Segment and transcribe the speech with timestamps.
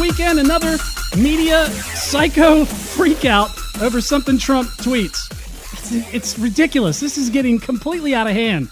[0.00, 0.76] Weekend, another
[1.16, 5.30] media psycho freakout over something Trump tweets.
[5.72, 7.00] It's, it's ridiculous.
[7.00, 8.68] This is getting completely out of hand.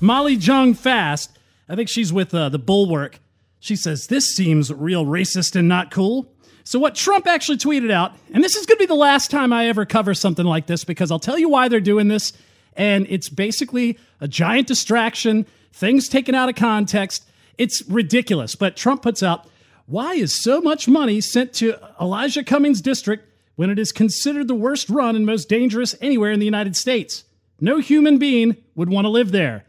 [0.00, 3.20] Molly Jong Fast, I think she's with uh, the Bulwark.
[3.60, 6.32] She says, This seems real racist and not cool.
[6.64, 9.52] So, what Trump actually tweeted out, and this is going to be the last time
[9.52, 12.32] I ever cover something like this because I'll tell you why they're doing this.
[12.76, 17.28] And it's basically a giant distraction, things taken out of context.
[17.56, 18.54] It's ridiculous.
[18.54, 19.48] But Trump puts out,
[19.88, 24.54] why is so much money sent to Elijah Cummings District when it is considered the
[24.54, 27.24] worst run and most dangerous anywhere in the United States?
[27.58, 29.64] No human being would want to live there.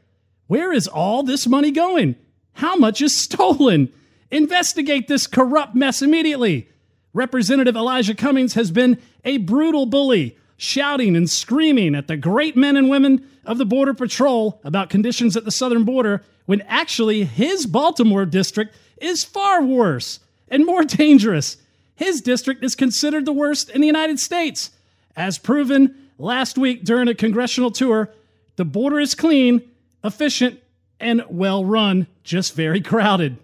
[0.47, 2.17] Where is all this money going?
[2.51, 3.93] How much is stolen?
[4.29, 6.67] Investigate this corrupt mess immediately.
[7.13, 12.75] Representative Elijah Cummings has been a brutal bully, shouting and screaming at the great men
[12.75, 17.65] and women of the Border Patrol about conditions at the southern border when actually his
[17.65, 21.57] Baltimore district is far worse and more dangerous.
[21.95, 24.71] His district is considered the worst in the United States.
[25.15, 28.13] As proven last week during a congressional tour,
[28.55, 29.61] the border is clean,
[30.03, 30.59] efficient,
[30.99, 33.37] and well run, just very crowded.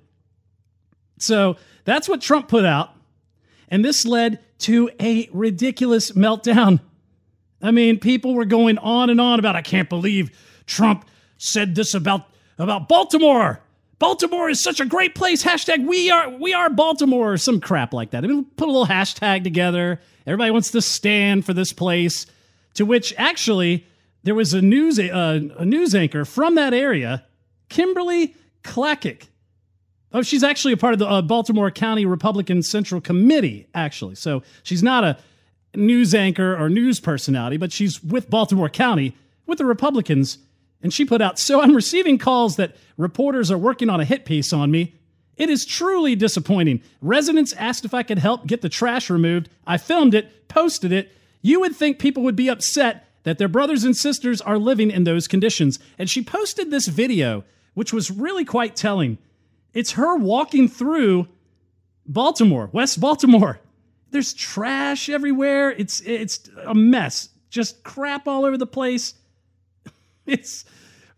[1.20, 2.92] So that's what Trump put out.
[3.70, 6.80] And this led to a ridiculous meltdown.
[7.62, 11.06] I mean, people were going on and on about, I can't believe Trump
[11.38, 13.62] said this about, about Baltimore.
[13.98, 15.44] Baltimore is such a great place.
[15.44, 18.24] Hashtag we are we are Baltimore or some crap like that.
[18.24, 20.02] I mean, put a little hashtag together.
[20.28, 22.26] Everybody wants to stand for this place.
[22.76, 23.86] To which actually
[24.24, 27.26] there was a news uh, a news anchor from that area,
[27.70, 29.28] Kimberly Klacik.
[30.12, 34.16] Oh, she's actually a part of the uh, Baltimore County Republican Central Committee, actually.
[34.16, 35.18] So she's not a
[35.76, 39.16] news anchor or news personality, but she's with Baltimore County
[39.46, 40.38] with the Republicans.
[40.86, 44.24] And she put out, So I'm receiving calls that reporters are working on a hit
[44.24, 44.94] piece on me.
[45.36, 46.84] It is truly disappointing.
[47.02, 49.50] Residents asked if I could help get the trash removed.
[49.66, 51.12] I filmed it, posted it.
[51.42, 55.06] You would think people would be upset that their brothers and sisters are living in
[55.06, 55.80] those conditions.
[55.98, 59.18] And she posted this video, which was really quite telling.
[59.74, 61.28] It's her walking through
[62.06, 63.60] Baltimore, West Baltimore.
[64.12, 65.72] There's trash everywhere.
[65.72, 67.30] It's it's a mess.
[67.50, 69.16] Just crap all over the place.
[70.28, 70.66] It's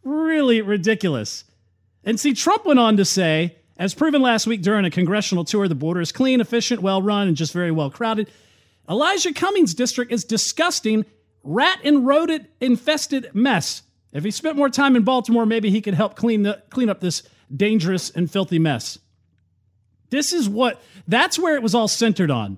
[0.07, 1.43] really ridiculous.
[2.03, 5.67] And see, Trump went on to say, as proven last week during a congressional tour,
[5.67, 8.31] the border is clean, efficient, well run, and just very well crowded.
[8.89, 11.05] Elijah Cummings' district is disgusting,
[11.43, 13.83] rat and rodent infested mess.
[14.13, 17.01] If he spent more time in Baltimore, maybe he could help clean the clean up
[17.01, 17.23] this
[17.55, 18.97] dangerous and filthy mess.
[20.09, 22.57] This is what that's where it was all centered on.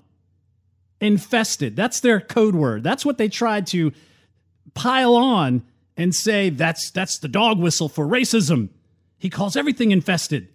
[1.00, 1.76] Infested.
[1.76, 2.84] That's their code word.
[2.84, 3.92] That's what they tried to
[4.74, 5.62] pile on
[6.00, 8.70] and say that's that's the dog whistle for racism.
[9.18, 10.48] He calls everything infested.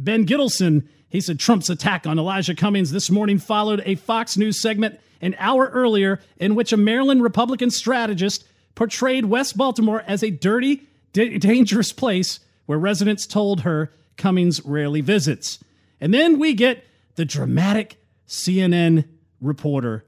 [0.00, 4.60] Ben Gittleson, he said Trump's attack on Elijah Cummings this morning followed a Fox News
[4.60, 8.44] segment an hour earlier in which a Maryland Republican strategist
[8.74, 15.02] portrayed West Baltimore as a dirty, d- dangerous place where residents told her Cummings rarely
[15.02, 15.62] visits.
[16.00, 16.84] And then we get
[17.14, 19.04] the dramatic CNN
[19.40, 20.04] reporter,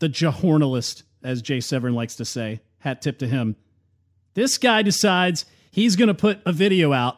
[0.00, 2.60] the journalist, as Jay Severin likes to say.
[2.78, 3.56] Hat tip to him.
[4.34, 7.16] This guy decides he's going to put a video out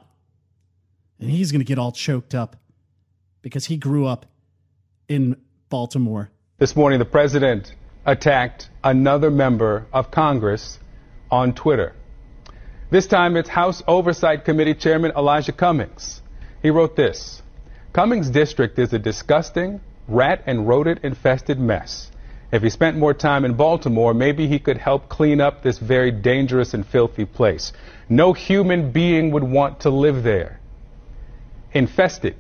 [1.20, 2.56] and he's going to get all choked up
[3.42, 4.26] because he grew up
[5.08, 5.36] in
[5.68, 6.30] Baltimore.
[6.58, 7.74] This morning, the president
[8.06, 10.78] attacked another member of Congress
[11.30, 11.94] on Twitter.
[12.90, 16.22] This time it's House Oversight Committee Chairman Elijah Cummings.
[16.62, 17.42] He wrote this
[17.92, 22.10] Cummings District is a disgusting, rat and rodent infested mess.
[22.50, 26.10] If he spent more time in Baltimore, maybe he could help clean up this very
[26.10, 27.72] dangerous and filthy place.
[28.08, 30.60] No human being would want to live there.
[31.72, 32.36] Infested.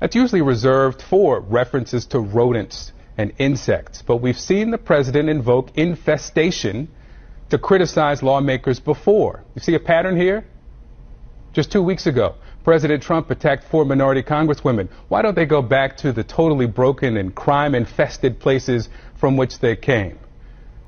[0.00, 5.76] That's usually reserved for references to rodents and insects, but we've seen the president invoke
[5.76, 6.88] infestation
[7.50, 9.44] to criticize lawmakers before.
[9.54, 10.44] You see a pattern here?
[11.52, 14.88] Just two weeks ago, President Trump attacked four minority congresswomen.
[15.08, 18.88] Why don't they go back to the totally broken and crime infested places
[19.18, 20.18] from which they came?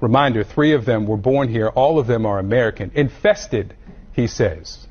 [0.01, 2.93] Reminder three of them were born here, all of them are American.
[2.95, 3.75] Infested,
[4.13, 4.87] he says.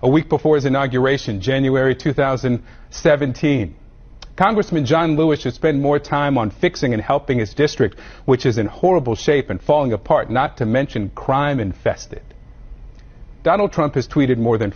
[0.00, 3.76] a week before his inauguration, January 2017.
[4.36, 8.58] Congressman John Lewis should spend more time on fixing and helping his district, which is
[8.58, 12.22] in horrible shape and falling apart, not to mention crime infested.
[13.42, 14.70] Donald Trump has tweeted more than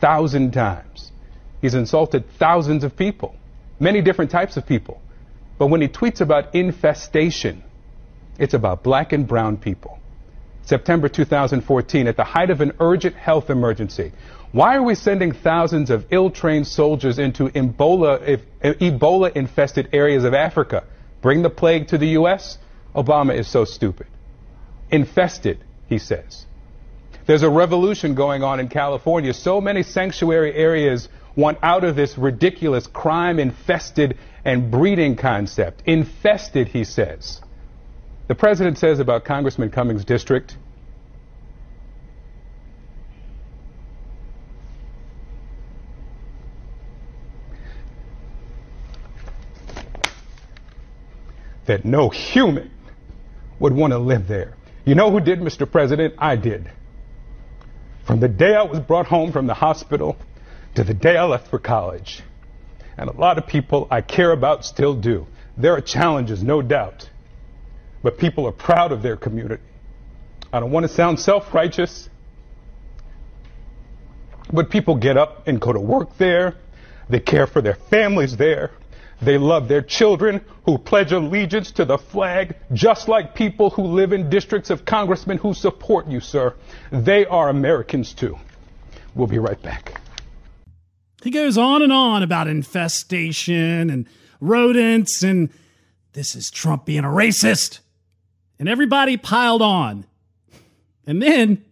[0.00, 1.12] 43,000 times.
[1.60, 3.34] He's insulted thousands of people,
[3.80, 5.00] many different types of people.
[5.58, 7.62] But when he tweets about infestation,
[8.38, 9.98] it's about black and brown people.
[10.64, 14.12] September 2014, at the height of an urgent health emergency,
[14.52, 20.84] why are we sending thousands of ill-trained soldiers into Ebola, Ebola-infested areas of Africa?
[21.22, 22.58] Bring the plague to the U.S.?
[22.94, 24.06] Obama is so stupid.
[24.90, 25.58] Infested,
[25.88, 26.46] he says.
[27.26, 29.34] There's a revolution going on in California.
[29.34, 35.82] So many sanctuary areas want out of this ridiculous crime-infested and breeding concept.
[35.86, 37.40] Infested, he says.
[38.28, 40.56] The president says about Congressman Cummings' district,
[51.66, 52.70] that no human
[53.58, 54.54] would want to live there.
[54.84, 55.70] You know who did, Mr.
[55.70, 56.14] President?
[56.18, 56.70] I did.
[58.06, 60.16] From the day I was brought home from the hospital
[60.76, 62.22] to the day I left for college.
[62.96, 65.26] And a lot of people I care about still do.
[65.56, 67.10] There are challenges, no doubt.
[68.04, 69.62] But people are proud of their community.
[70.52, 72.08] I don't want to sound self righteous,
[74.52, 76.54] but people get up and go to work there.
[77.08, 78.70] They care for their families there.
[79.22, 84.12] They love their children who pledge allegiance to the flag, just like people who live
[84.12, 86.54] in districts of congressmen who support you, sir.
[86.92, 88.38] They are Americans too.
[89.14, 90.00] We'll be right back.
[91.22, 94.06] He goes on and on about infestation and
[94.40, 95.50] rodents, and
[96.12, 97.80] this is Trump being a racist.
[98.58, 100.06] And everybody piled on.
[101.06, 101.64] And then,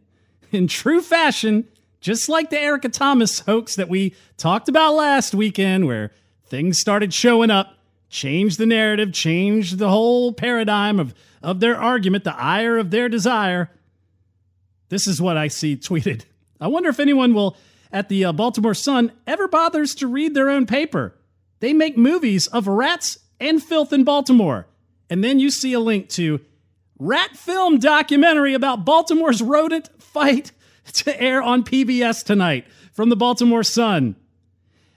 [0.50, 1.68] in true fashion,
[2.00, 6.10] just like the Erica Thomas hoax that we talked about last weekend, where
[6.54, 7.74] things started showing up,
[8.08, 11.12] changed the narrative, changed the whole paradigm of,
[11.42, 13.72] of their argument, the ire of their desire.
[14.88, 16.22] This is what I see tweeted.
[16.60, 17.56] I wonder if anyone will,
[17.90, 21.16] at the uh, Baltimore Sun, ever bothers to read their own paper.
[21.58, 24.68] They make movies of rats and filth in Baltimore.
[25.10, 26.40] And then you see a link to
[27.00, 30.52] rat film documentary about Baltimore's rodent fight
[30.92, 34.14] to air on PBS tonight from the Baltimore Sun.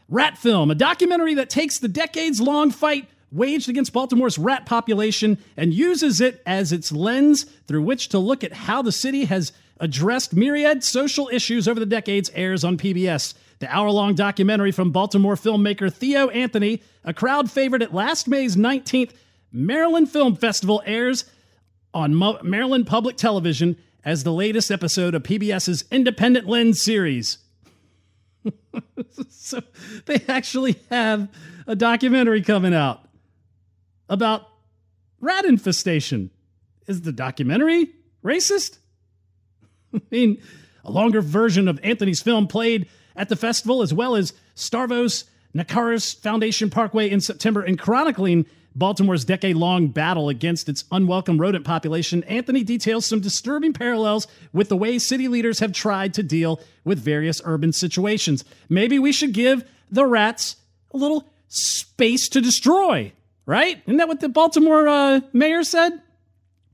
[0.10, 5.38] Rat Film, a documentary that takes the decades long fight waged against Baltimore's rat population
[5.58, 9.52] and uses it as its lens through which to look at how the city has
[9.80, 13.34] addressed myriad social issues over the decades, airs on PBS.
[13.60, 18.56] The hour long documentary from Baltimore filmmaker Theo Anthony, a crowd favorite at last May's
[18.56, 19.12] 19th
[19.52, 21.26] Maryland Film Festival, airs
[21.94, 23.76] on Mo- Maryland Public Television
[24.06, 27.40] as the latest episode of PBS's Independent Lens series.
[29.30, 29.62] so
[30.06, 31.30] they actually have
[31.66, 33.08] a documentary coming out
[34.10, 34.48] about
[35.20, 36.32] rat infestation.
[36.88, 37.90] Is the documentary
[38.24, 38.78] racist?
[39.94, 40.42] I mean,
[40.84, 46.20] a longer version of Anthony's film played at the festival, as well as Stavros Niarchos
[46.22, 48.46] Foundation Parkway in September, and chronicling
[48.78, 54.70] Baltimore's decade long battle against its unwelcome rodent population, Anthony details some disturbing parallels with
[54.70, 58.46] the way city leaders have tried to deal with various urban situations.
[58.70, 60.58] Maybe we should give the rats
[60.94, 63.12] a little space to destroy,
[63.48, 63.82] right?
[63.88, 66.00] Isn't that what the Baltimore uh, mayor said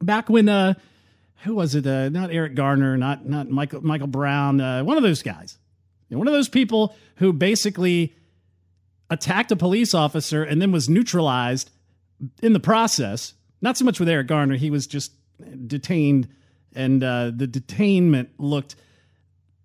[0.02, 0.50] back when?
[0.50, 0.74] Uh,
[1.44, 1.88] who was it?
[1.88, 4.60] Uh, not Eric Garner, not not Michael Michael Brown.
[4.60, 5.58] Uh, one of those guys,
[6.10, 8.14] one of those people who basically
[9.10, 11.70] attacked a police officer and then was neutralized
[12.42, 15.12] in the process, not so much with Eric Garner, he was just
[15.68, 16.28] detained,
[16.76, 18.76] and uh, the detainment looked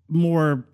[0.09, 0.65] more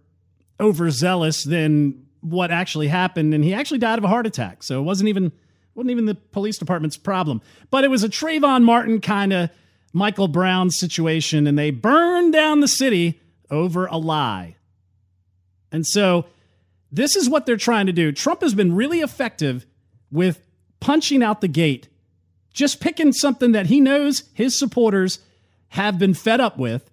[0.60, 4.62] overzealous than what actually happened, and he actually died of a heart attack.
[4.62, 5.32] So it wasn't even
[5.74, 9.50] wasn't even the police department's problem, but it was a Trayvon Martin kind of
[9.92, 14.56] Michael Brown situation, and they burned down the city over a lie.
[15.72, 16.26] And so
[16.92, 18.12] this is what they're trying to do.
[18.12, 19.66] Trump has been really effective
[20.10, 20.40] with
[20.84, 21.88] punching out the gate,
[22.52, 25.18] just picking something that he knows his supporters
[25.68, 26.90] have been fed up with.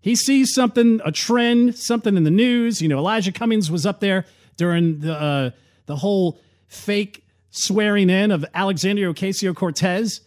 [0.00, 2.80] He sees something, a trend, something in the news.
[2.80, 4.24] You know, Elijah Cummings was up there
[4.56, 5.50] during the uh,
[5.84, 10.22] the whole fake swearing in of Alexandria Ocasio Cortez,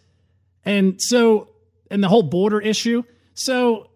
[0.63, 1.49] and so
[1.89, 3.01] and the whole border issue.
[3.33, 3.89] So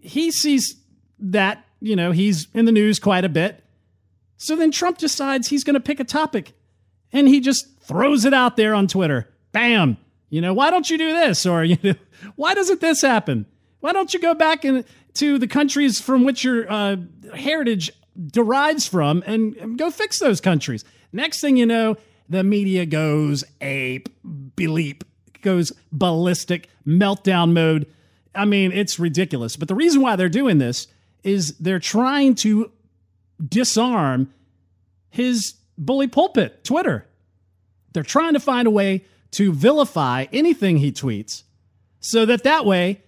[0.00, 0.76] he sees
[1.18, 3.62] that you know he's in the news quite a bit.
[4.38, 6.54] So then Trump decides he's going to pick a topic
[7.12, 9.28] and he just throws it out there on Twitter.
[9.52, 9.96] Bam.
[10.30, 11.46] You know, why don't you do this?
[11.46, 11.94] Or, you know,
[12.36, 13.46] why doesn't this happen?
[13.80, 16.96] Why don't you go back and to the countries from which your uh,
[17.34, 17.90] heritage
[18.26, 20.84] derives from and, and go fix those countries.
[21.12, 21.96] Next thing you know,
[22.28, 25.02] the media goes ape, bleep,
[25.42, 27.86] goes ballistic, meltdown mode.
[28.34, 29.56] I mean, it's ridiculous.
[29.56, 30.86] But the reason why they're doing this
[31.24, 32.70] is they're trying to
[33.44, 34.32] disarm
[35.10, 37.07] his bully pulpit, Twitter.
[37.92, 41.42] They're trying to find a way to vilify anything he tweets
[42.00, 43.02] so that that way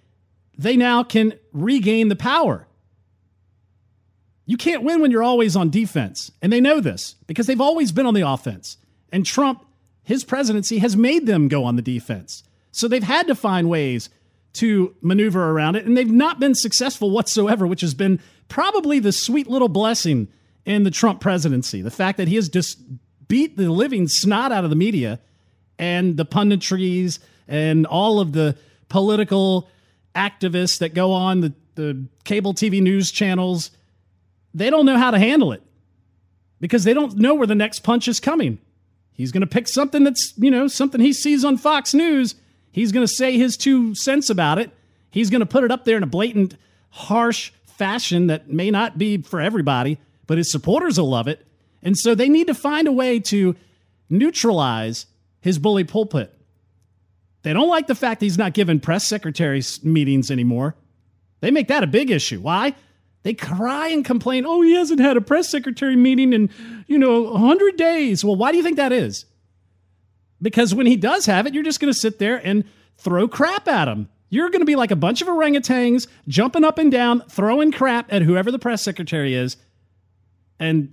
[0.56, 2.66] they now can regain the power.
[4.46, 6.32] You can't win when you're always on defense.
[6.42, 8.78] And they know this because they've always been on the offense.
[9.12, 9.64] And Trump,
[10.02, 12.42] his presidency, has made them go on the defense.
[12.72, 14.10] So they've had to find ways
[14.54, 15.86] to maneuver around it.
[15.86, 20.28] And they've not been successful whatsoever, which has been probably the sweet little blessing
[20.66, 21.80] in the Trump presidency.
[21.80, 22.80] The fact that he has just
[23.30, 25.20] beat the living snot out of the media
[25.78, 27.18] and the punditries
[27.48, 28.56] and all of the
[28.88, 29.70] political
[30.14, 33.70] activists that go on the, the cable TV news channels
[34.54, 35.62] they don't know how to handle it
[36.60, 38.58] because they don't know where the next punch is coming.
[39.12, 42.34] He's going to pick something that's, you know, something he sees on Fox News.
[42.72, 44.70] He's going to say his two cents about it.
[45.10, 46.56] He's going to put it up there in a blatant,
[46.90, 51.46] harsh fashion that may not be for everybody, but his supporters will love it.
[51.82, 53.56] And so they need to find a way to
[54.08, 55.06] neutralize
[55.40, 56.34] his bully pulpit.
[57.42, 60.76] They don't like the fact he's not giving press secretaries meetings anymore.
[61.40, 62.40] They make that a big issue.
[62.40, 62.74] Why?
[63.22, 66.50] They cry and complain, oh, he hasn't had a press secretary meeting in,
[66.86, 68.24] you know, 100 days.
[68.24, 69.26] Well, why do you think that is?
[70.42, 72.64] Because when he does have it, you're just going to sit there and
[72.96, 74.08] throw crap at him.
[74.30, 78.12] You're going to be like a bunch of orangutans jumping up and down, throwing crap
[78.12, 79.56] at whoever the press secretary is.
[80.58, 80.92] And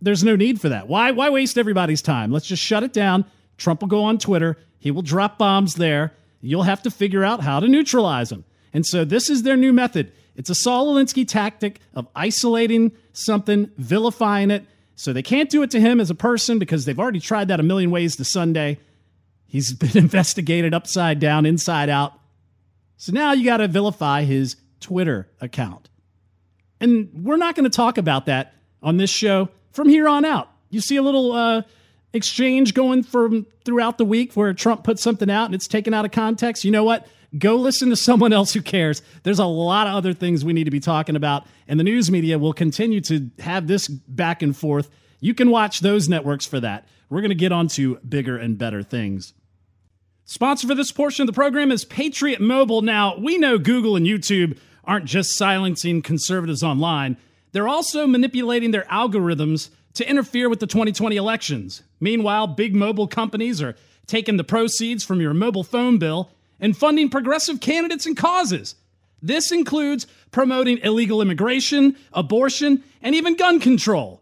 [0.00, 0.88] there's no need for that.
[0.88, 2.30] Why, why waste everybody's time?
[2.30, 3.24] Let's just shut it down.
[3.56, 4.56] Trump will go on Twitter.
[4.78, 6.12] He will drop bombs there.
[6.40, 8.44] You'll have to figure out how to neutralize them.
[8.72, 10.12] And so this is their new method.
[10.36, 14.64] It's a Saul Alinsky tactic of isolating something, vilifying it.
[14.94, 17.58] So they can't do it to him as a person because they've already tried that
[17.58, 18.78] a million ways to Sunday.
[19.46, 22.12] He's been investigated upside down, inside out.
[22.98, 25.88] So now you got to vilify his Twitter account.
[26.80, 30.50] And we're not going to talk about that on this show from here on out.
[30.70, 31.62] You see a little uh,
[32.12, 36.04] exchange going from throughout the week where Trump puts something out and it's taken out
[36.04, 36.64] of context.
[36.64, 37.06] You know what?
[37.38, 39.02] Go listen to someone else who cares.
[39.22, 42.10] There's a lot of other things we need to be talking about, and the news
[42.10, 44.90] media will continue to have this back and forth.
[45.20, 46.88] You can watch those networks for that.
[47.08, 49.32] We're going to get on to bigger and better things.
[50.24, 52.82] Sponsor for this portion of the program is Patriot Mobile.
[52.82, 57.16] Now, we know Google and YouTube aren't just silencing conservatives online,
[57.56, 61.82] they're also manipulating their algorithms to interfere with the 2020 elections.
[62.00, 63.74] Meanwhile, big mobile companies are
[64.06, 68.74] taking the proceeds from your mobile phone bill and funding progressive candidates and causes.
[69.22, 74.20] This includes promoting illegal immigration, abortion, and even gun control.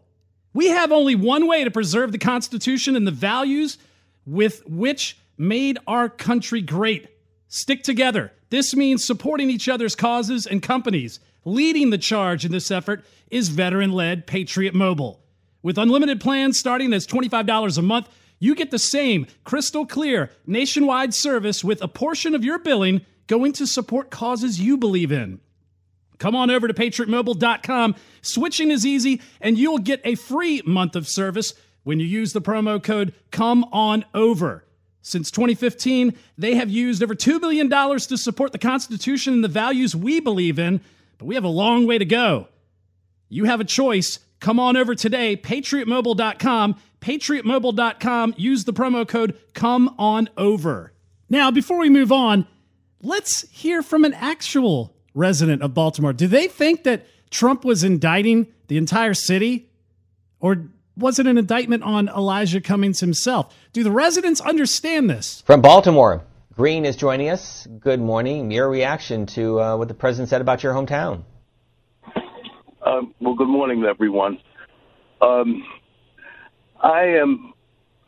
[0.53, 3.77] We have only one way to preserve the Constitution and the values
[4.25, 7.09] with which made our country great.
[7.49, 8.31] Stick together.
[8.49, 11.19] This means supporting each other's causes and companies.
[11.45, 15.21] Leading the charge in this effort is veteran led Patriot Mobile.
[15.61, 18.09] With unlimited plans starting as $25 a month,
[18.39, 23.53] you get the same crystal clear nationwide service with a portion of your billing going
[23.53, 25.39] to support causes you believe in.
[26.17, 27.95] Come on over to patriotmobile.com.
[28.21, 32.41] Switching is easy, and you'll get a free month of service when you use the
[32.41, 34.65] promo code Come On Over.
[35.01, 39.95] Since 2015, they have used over $2 billion to support the Constitution and the values
[39.95, 40.81] we believe in,
[41.17, 42.47] but we have a long way to go.
[43.29, 44.19] You have a choice.
[44.39, 48.35] Come on over today, patriotmobile.com, patriotmobile.com.
[48.37, 50.93] Use the promo code come on over.
[51.29, 52.47] Now, before we move on,
[53.01, 56.13] let's hear from an actual resident of Baltimore.
[56.13, 59.69] Do they think that Trump was indicting the entire city?
[60.39, 60.67] Or
[60.97, 63.53] was it an indictment on Elijah Cummings himself?
[63.73, 65.41] Do the residents understand this?
[65.45, 66.23] From Baltimore,
[66.55, 67.67] Green is joining us.
[67.81, 68.49] Good morning.
[68.49, 71.23] Your reaction to uh, what the president said about your hometown.
[72.85, 74.39] Um, well, good morning, everyone.
[75.21, 75.65] Um,
[76.81, 77.53] I am.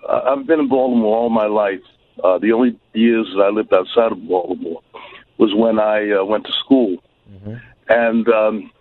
[0.08, 1.82] I've been in Baltimore all my life.
[2.24, 4.82] Uh, the only years that I lived outside of Baltimore
[5.38, 7.56] was when I uh, went to school, mm-hmm.
[7.90, 8.72] and um,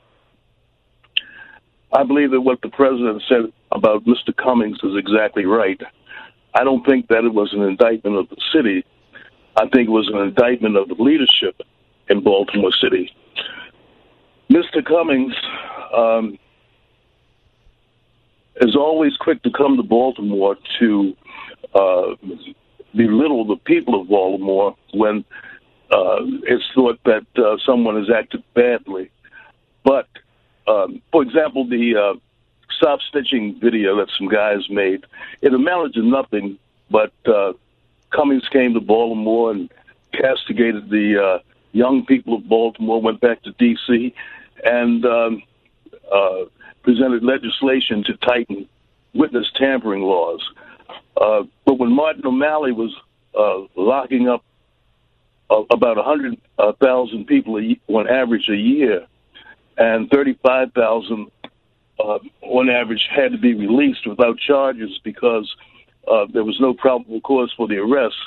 [1.93, 4.33] I believe that what the president said about Mr.
[4.37, 5.81] Cummings is exactly right.
[6.55, 8.85] I don't think that it was an indictment of the city.
[9.57, 11.61] I think it was an indictment of the leadership
[12.09, 13.11] in Baltimore City.
[14.51, 14.85] Mr.
[14.85, 15.35] Cummings
[15.97, 16.39] um,
[18.61, 21.17] is always quick to come to Baltimore to
[21.75, 22.15] uh,
[22.95, 25.25] belittle the people of Baltimore when
[25.91, 29.11] uh, it's thought that uh, someone has acted badly.
[29.85, 30.09] but
[30.69, 32.19] um, for example, the uh,
[32.77, 35.05] stop snitching video that some guys made,
[35.43, 36.59] it amounted to nothing.
[36.91, 37.53] But uh,
[38.17, 39.71] Cummings came to Baltimore and
[40.13, 41.39] castigated the uh,
[41.73, 43.01] young people of Baltimore.
[43.03, 44.15] Went back to D.C.
[44.65, 45.43] and um,
[46.11, 46.45] uh,
[46.83, 48.67] presented legislation to tighten
[49.15, 50.41] witness tampering laws.
[51.21, 52.95] Uh, but when Martin O'Malley was
[53.39, 54.43] uh, locking up
[55.51, 59.07] uh, about 100,000 uh, people a, on average a year,
[59.77, 61.31] and 35,000
[61.99, 65.55] uh, on average had to be released without charges because
[66.11, 68.19] uh, there was no probable cause for the arrests,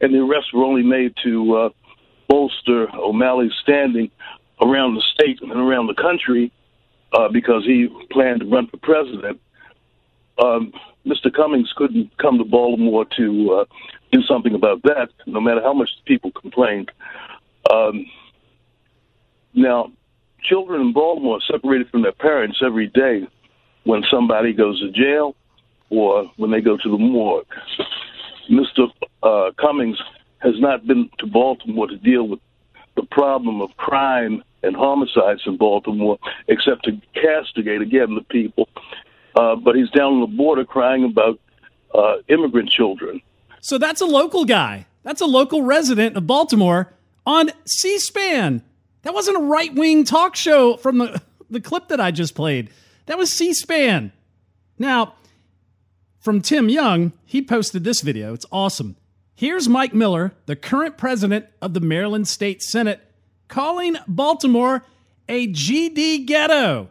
[0.00, 1.68] and the arrests were only made to uh,
[2.28, 4.10] bolster O'Malley's standing
[4.60, 6.52] around the state and around the country
[7.12, 9.40] uh, because he planned to run for president.
[10.42, 10.72] Um,
[11.06, 11.32] Mr.
[11.32, 13.64] Cummings couldn't come to Baltimore to uh,
[14.12, 16.90] do something about that, no matter how much people complained.
[17.72, 18.06] Um,
[19.54, 19.92] now,
[20.42, 23.26] children in Baltimore are separated from their parents every day
[23.84, 25.34] when somebody goes to jail
[25.90, 27.46] or when they go to the morgue.
[28.50, 28.88] Mr.
[29.22, 29.98] Uh, Cummings
[30.38, 32.40] has not been to Baltimore to deal with
[32.96, 38.68] the problem of crime and homicides in Baltimore, except to castigate again the people.
[39.34, 41.38] Uh, but he's down on the border crying about
[41.94, 43.20] uh, immigrant children.
[43.60, 44.86] So that's a local guy.
[45.02, 46.92] That's a local resident of Baltimore
[47.24, 48.62] on C SPAN.
[49.02, 52.70] That wasn't a right wing talk show from the, the clip that I just played.
[53.06, 54.12] That was C SPAN.
[54.78, 55.14] Now,
[56.26, 58.34] from Tim Young, he posted this video.
[58.34, 58.96] It's awesome.
[59.36, 63.00] Here's Mike Miller, the current president of the Maryland State Senate,
[63.46, 64.82] calling Baltimore
[65.28, 66.90] a GD ghetto,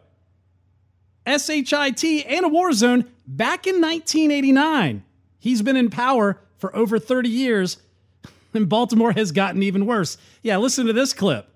[1.26, 5.04] SHIT, and a war zone back in 1989.
[5.38, 7.76] He's been in power for over 30 years,
[8.54, 10.16] and Baltimore has gotten even worse.
[10.42, 11.46] Yeah, listen to this clip.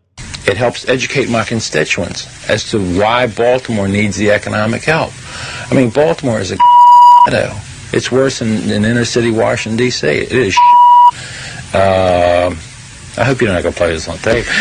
[0.47, 5.13] It helps educate my constituents as to why Baltimore needs the economic help.
[5.73, 6.59] I mean, Baltimore is a
[7.25, 7.59] ghetto.
[7.93, 10.07] It's worse than, than inner city Washington, D.C.
[10.07, 10.57] It is.
[11.73, 12.55] Uh,
[13.17, 14.45] I hope you're not going to play this on tape.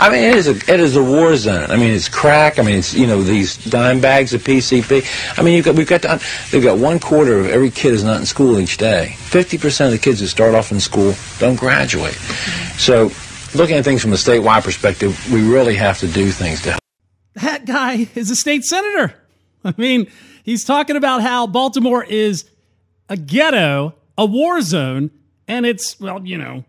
[0.00, 1.70] I mean, it is a it is a war zone.
[1.70, 2.60] I mean, it's crack.
[2.60, 5.04] I mean, it's you know these dime bags of PCP.
[5.36, 6.20] I mean, you got we've got to,
[6.52, 9.16] they've got one quarter of every kid is not in school each day.
[9.18, 12.14] Fifty percent of the kids who start off in school don't graduate.
[12.78, 13.10] So
[13.54, 16.82] looking at things from a statewide perspective, we really have to do things to help.
[17.34, 19.14] That guy is a state senator.
[19.64, 20.08] I mean,
[20.48, 22.46] he's talking about how Baltimore is
[23.10, 25.10] a ghetto, a war zone,
[25.46, 26.64] and it's well, you know,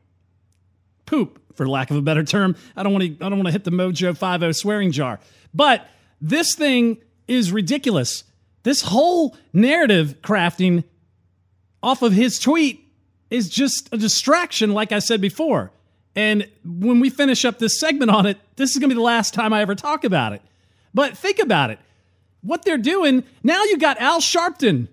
[1.05, 2.55] poop for lack of a better term.
[2.75, 5.19] I don't want to I don't want to hit the Mojo 50 swearing jar.
[5.53, 5.87] But
[6.19, 8.25] this thing is ridiculous.
[8.63, 10.83] This whole narrative crafting
[11.81, 12.85] off of his tweet
[13.29, 15.71] is just a distraction like I said before.
[16.15, 19.03] And when we finish up this segment on it, this is going to be the
[19.05, 20.41] last time I ever talk about it.
[20.93, 21.79] But think about it.
[22.41, 24.87] What they're doing, now you got Al Sharpton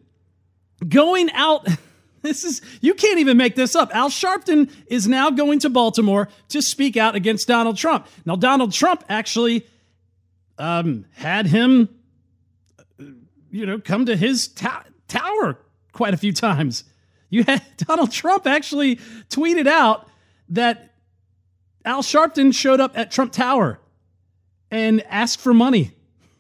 [0.87, 1.67] going out.
[2.23, 3.95] This is, you can't even make this up.
[3.95, 8.09] Al Sharpton is now going to Baltimore to speak out against Donald Trump.
[8.25, 9.65] Now, Donald Trump actually
[10.59, 11.89] um, had him,
[13.53, 15.61] you know, come to his ta- tower
[15.93, 16.83] quite a few times.
[17.31, 18.97] You had Donald Trump actually
[19.29, 20.09] tweeted out
[20.49, 20.95] that
[21.85, 23.79] Al Sharpton showed up at Trump Tower
[24.71, 25.96] and asked for money.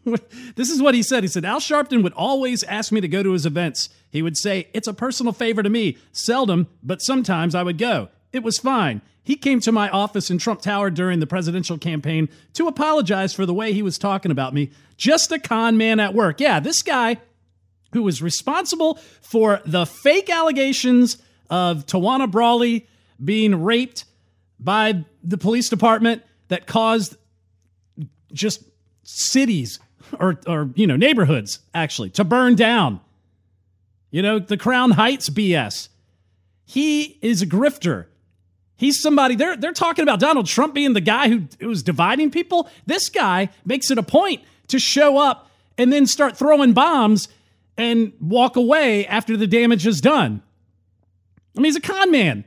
[0.54, 1.24] this is what he said.
[1.24, 3.88] He said, Al Sharpton would always ask me to go to his events.
[4.10, 5.98] He would say, It's a personal favor to me.
[6.12, 8.08] Seldom, but sometimes I would go.
[8.32, 9.02] It was fine.
[9.22, 13.44] He came to my office in Trump Tower during the presidential campaign to apologize for
[13.44, 14.70] the way he was talking about me.
[14.96, 16.40] Just a con man at work.
[16.40, 17.16] Yeah, this guy
[17.92, 21.18] who was responsible for the fake allegations
[21.50, 22.86] of Tawana Brawley
[23.22, 24.04] being raped
[24.60, 27.16] by the police department that caused
[28.32, 28.62] just
[29.02, 29.78] cities
[30.18, 33.00] or, or you know neighborhoods actually to burn down.
[34.10, 35.88] You know the crown heights bs
[36.66, 38.06] he is a grifter.
[38.76, 42.68] He's somebody they're, they're talking about donald trump being the guy who, was dividing people.
[42.84, 47.28] This guy makes it a point to show up and then start throwing bombs
[47.78, 50.42] and walk away after the damage is done.
[51.56, 52.44] I mean he's a con man.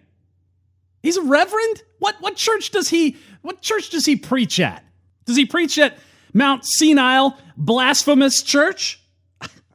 [1.01, 1.81] He's a reverend?
[1.99, 4.83] What what church does he what church does he preach at?
[5.25, 5.97] Does he preach at
[6.33, 9.01] Mount Senile Blasphemous Church?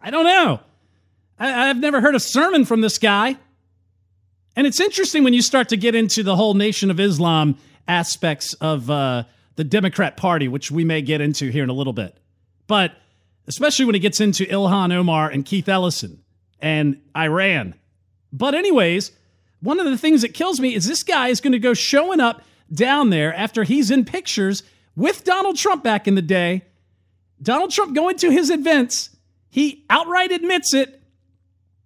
[0.01, 0.61] I don't know.
[1.39, 3.37] I, have never heard a sermon from this guy.
[4.57, 8.55] And it's interesting when you start to get into the whole Nation of Islam aspects
[8.55, 9.25] of uh,
[9.57, 12.17] the Democrat Party, which we may get into here in a little bit.
[12.67, 12.93] But
[13.47, 16.23] especially when it gets into Ilhan Omar and Keith Ellison
[16.61, 17.75] and Iran.
[18.33, 19.13] But, anyways,
[19.61, 22.21] one of the things that kills me is this guy is going to go showing
[22.21, 24.63] up down there after he's in pictures
[24.97, 26.63] with Donald Trump back in the day.
[27.43, 29.11] Donald Trump going to his events,
[29.51, 31.03] he outright admits it,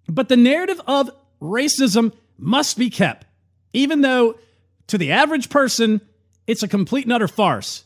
[0.08, 3.26] but the narrative of racism must be kept,
[3.72, 4.38] even though
[4.86, 6.00] to the average person,
[6.46, 7.84] it's a complete and utter farce.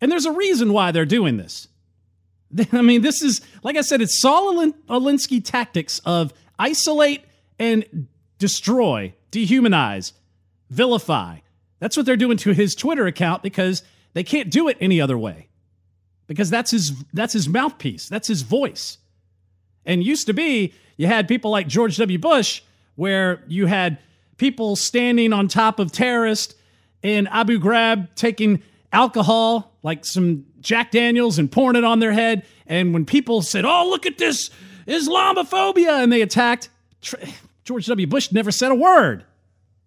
[0.00, 1.68] And there's a reason why they're doing this.
[2.72, 4.54] I mean, this is, like I said, it's Saul
[4.88, 7.24] Alinsky tactics of isolate
[7.58, 10.12] and destroy, dehumanize,
[10.70, 11.38] vilify.
[11.78, 13.82] That's what they're doing to his Twitter account because
[14.14, 15.48] they can't do it any other way.
[16.26, 18.08] Because that's his that's his mouthpiece.
[18.08, 18.96] That's his voice.
[19.84, 22.18] And used to be you had people like George W.
[22.18, 22.62] Bush
[22.94, 23.98] where you had
[24.38, 26.54] people standing on top of terrorists
[27.02, 32.46] in Abu Ghraib taking alcohol like some Jack Daniels and pouring it on their head.
[32.66, 34.48] And when people said, "Oh, look at this
[34.86, 36.70] Islamophobia," and they attacked,
[37.64, 38.06] George W.
[38.06, 39.24] Bush never said a word.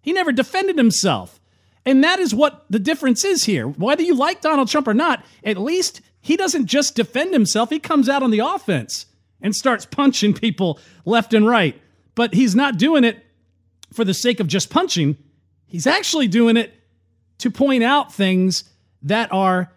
[0.02, 1.37] He never defended himself.
[1.86, 3.66] And that is what the difference is here.
[3.66, 7.78] Whether you like Donald Trump or not, at least he doesn't just defend himself, he
[7.78, 9.06] comes out on the offense
[9.40, 11.80] and starts punching people left and right.
[12.14, 13.24] But he's not doing it
[13.92, 15.16] for the sake of just punching,
[15.66, 16.74] he's actually doing it
[17.38, 18.64] to point out things
[19.02, 19.72] that are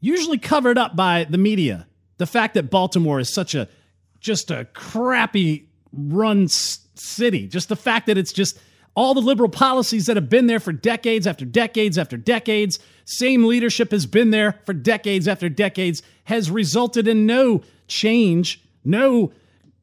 [0.00, 1.86] usually covered up by the media.
[2.18, 3.68] The fact that Baltimore is such a
[4.20, 8.58] just a crappy run city, just the fact that it's just
[8.98, 13.44] all the liberal policies that have been there for decades after decades after decades, same
[13.44, 19.32] leadership has been there for decades after decades, has resulted in no change, no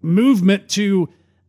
[0.02, 1.08] movement to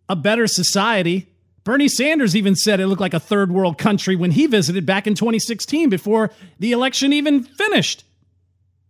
[0.09, 1.27] a better society.
[1.65, 5.09] Bernie Sanders even said it looked like a third world country when he visited back
[5.09, 8.05] in 2016 before the election even finished.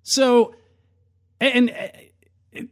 [0.02, 0.54] So,
[1.40, 1.74] and,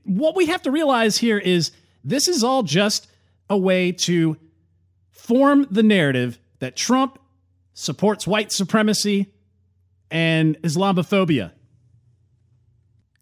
[0.04, 1.72] what we have to realize here is
[2.04, 3.06] this is all just
[3.48, 4.36] a way to
[5.24, 7.18] form the narrative that Trump
[7.72, 9.32] supports white supremacy
[10.10, 11.52] and Islamophobia.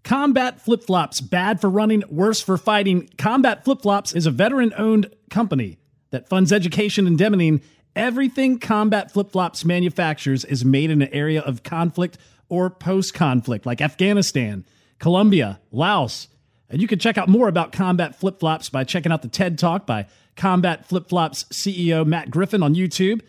[0.02, 3.08] Combat Flip Flops, bad for running, worse for fighting.
[3.18, 5.78] Combat Flip Flops is a veteran owned company
[6.10, 7.62] that funds education and demining.
[7.94, 13.64] Everything Combat Flip Flops manufactures is made in an area of conflict or post conflict,
[13.64, 14.64] like Afghanistan,
[14.98, 16.26] Colombia, Laos.
[16.72, 19.58] And you can check out more about Combat Flip Flops by checking out the TED
[19.58, 20.06] Talk by
[20.36, 23.20] Combat Flip Flops CEO Matt Griffin on YouTube.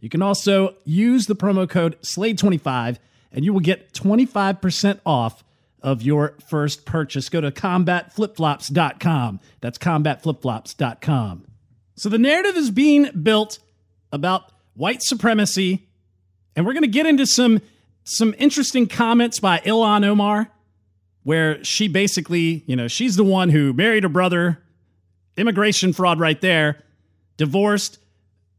[0.00, 2.96] You can also use the promo code SLADE25
[3.32, 5.44] and you will get 25% off
[5.82, 7.28] of your first purchase.
[7.28, 9.40] Go to combatflipflops.com.
[9.60, 11.46] That's combatflipflops.com.
[11.96, 13.58] So the narrative is being built
[14.10, 15.86] about white supremacy,
[16.54, 17.60] and we're going to get into some
[18.04, 20.50] some interesting comments by Ilhan Omar,
[21.26, 24.62] where she basically, you know, she's the one who married her brother,
[25.36, 26.80] immigration fraud right there,
[27.36, 27.98] divorced,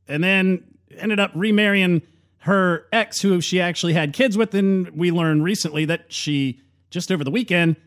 [0.05, 0.61] and then
[0.97, 2.01] ended up remarrying
[2.39, 4.53] her ex, who she actually had kids with.
[4.53, 7.77] And we learned recently that she, just over the weekend,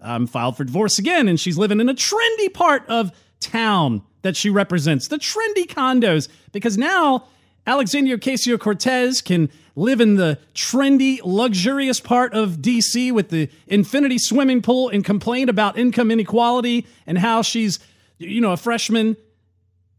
[0.00, 1.28] um, filed for divorce again.
[1.28, 6.28] And she's living in a trendy part of town that she represents, the trendy condos,
[6.52, 7.26] because now
[7.66, 14.18] Alexandria Ocasio Cortez can live in the trendy, luxurious part of DC with the infinity
[14.18, 17.78] swimming pool and complain about income inequality and how she's
[18.18, 19.16] you know, a freshman.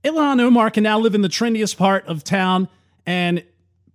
[0.04, 2.67] Ilhan Omar can now live in the trendiest part of town
[3.06, 3.43] and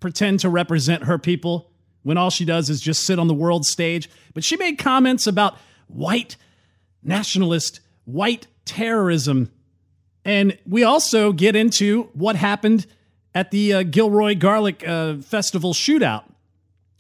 [0.01, 1.71] pretend to represent her people
[2.03, 4.09] when all she does is just sit on the world stage.
[4.35, 5.57] But she made comments about
[5.89, 6.37] white
[7.03, 9.51] nationalist, white terrorism.
[10.25, 12.87] And we also get into what happened
[13.35, 16.25] at the uh, Gilroy Garlic uh, Festival shootout,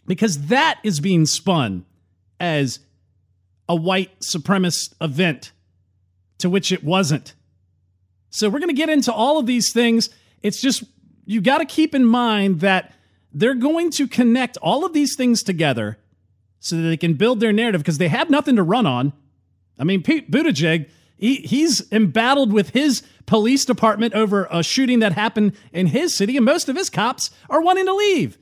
[0.06, 1.84] because that is being spun
[2.40, 2.80] as
[3.68, 5.52] a white supremacist event
[6.38, 7.34] to which it wasn't.
[8.30, 10.10] So we're going to get into all of these things.
[10.42, 10.84] It's just,
[11.24, 12.92] you got to keep in mind that
[13.32, 15.98] they're going to connect all of these things together
[16.60, 19.12] so that they can build their narrative because they have nothing to run on.
[19.78, 25.12] I mean, Pete Buttigieg, he, he's embattled with his police department over a shooting that
[25.12, 28.38] happened in his city, and most of his cops are wanting to leave.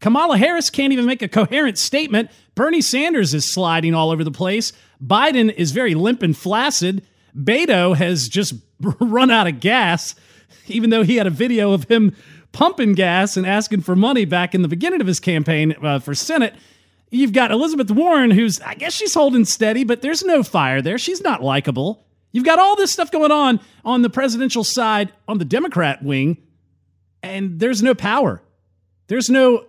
[0.00, 2.30] Kamala Harris can't even make a coherent statement.
[2.54, 4.72] Bernie Sanders is sliding all over the place.
[5.04, 7.02] Biden is very limp and flaccid.
[7.36, 10.14] Beto has just run out of gas,
[10.66, 12.14] even though he had a video of him
[12.52, 16.14] pumping gas and asking for money back in the beginning of his campaign uh, for
[16.14, 16.54] Senate.
[17.10, 20.98] You've got Elizabeth Warren, who's, I guess she's holding steady, but there's no fire there.
[20.98, 22.04] She's not likable.
[22.32, 26.36] You've got all this stuff going on on the presidential side, on the Democrat wing,
[27.22, 28.42] and there's no power.
[29.06, 29.64] There's no,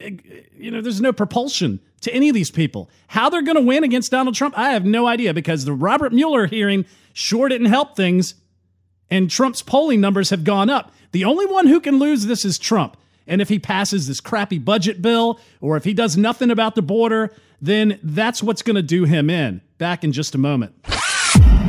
[0.00, 2.88] you know, there's no propulsion to any of these people.
[3.08, 6.12] How they're going to win against Donald Trump, I have no idea because the Robert
[6.12, 8.34] Mueller hearing sure didn't help things,
[9.10, 10.92] and Trump's polling numbers have gone up.
[11.12, 12.96] The only one who can lose this is Trump.
[13.26, 16.82] And if he passes this crappy budget bill or if he does nothing about the
[16.82, 19.60] border, then that's what's going to do him in.
[19.76, 20.74] Back in just a moment.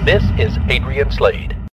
[0.05, 1.58] This is Adrian Slade.